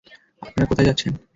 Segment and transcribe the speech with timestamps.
[0.41, 1.11] আপনারা কোথায় যাচ্ছেন?